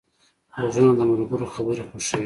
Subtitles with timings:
[0.59, 2.17] غوږونه د ملګرو خبرې خوښوي